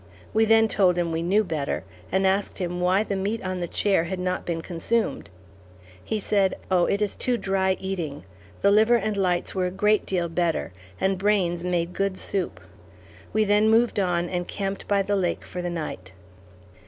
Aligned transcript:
We 0.33 0.45
then 0.45 0.67
told 0.67 0.97
him 0.97 1.11
we 1.11 1.21
knew 1.21 1.43
better, 1.43 1.83
and 2.11 2.25
asked 2.25 2.57
him 2.57 2.81
why 2.81 3.03
the 3.03 3.15
meat 3.15 3.39
on 3.43 3.59
the 3.59 3.67
chair 3.67 4.05
had 4.05 4.17
not 4.17 4.47
been 4.47 4.63
consumed. 4.63 5.29
He 6.03 6.19
said, 6.19 6.57
"Oh, 6.71 6.85
it 6.87 7.03
is 7.03 7.15
too 7.15 7.37
dry 7.37 7.73
eating; 7.79 8.23
the 8.61 8.71
liver 8.71 8.95
and 8.95 9.15
lights 9.15 9.53
were 9.53 9.67
a 9.67 9.69
great 9.69 10.07
deal 10.07 10.27
better, 10.27 10.73
and 10.99 11.19
brains 11.19 11.63
made 11.63 11.93
good 11.93 12.17
soup!" 12.17 12.59
We 13.31 13.43
then 13.43 13.69
moved 13.69 13.99
on 13.99 14.27
and 14.27 14.47
camped 14.47 14.87
by 14.87 15.03
the 15.03 15.15
lake 15.15 15.45
for 15.45 15.61
the 15.61 15.69
night. 15.69 16.13